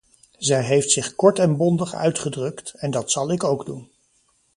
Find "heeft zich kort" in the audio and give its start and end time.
0.63-1.39